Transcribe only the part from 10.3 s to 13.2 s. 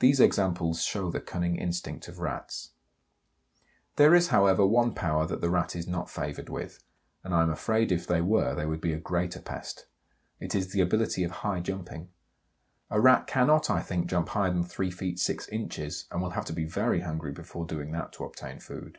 It is the ability of high jumping. A